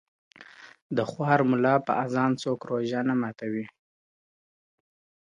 o 0.89 0.91
د 0.97 0.99
خوار 1.11 1.39
ملا 1.49 1.75
په 1.87 1.91
اذان 2.05 2.31
څوک 2.41 2.59
روژه 2.69 3.01
نه 3.09 3.15
ماتوي٫ 3.21 3.65